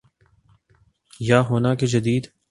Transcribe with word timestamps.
یا 1.19 1.41
ہونا 1.41 1.75
کہ 1.75 1.85
جدید 1.87 2.31